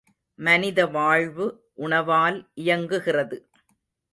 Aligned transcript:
மனித 0.39 0.85
வாழ்வு 0.87 1.45
உணவால் 1.73 2.39
இயங்குகிறது. 2.53 3.39